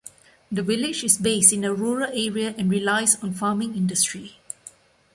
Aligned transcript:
The 0.51 0.63
village 0.63 1.03
is 1.03 1.19
based 1.19 1.53
in 1.53 1.63
a 1.63 1.75
rural 1.75 2.09
area 2.11 2.55
and 2.57 2.71
relies 2.71 3.21
on 3.21 3.33
farming 3.35 3.75
industry. 3.75 4.37